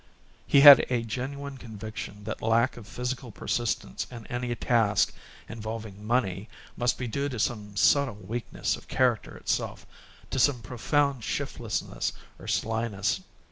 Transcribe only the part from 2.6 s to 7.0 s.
of physical persistence in any task involving money must